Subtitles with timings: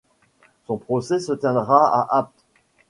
[0.65, 2.33] Son procès se tiendra à Apt.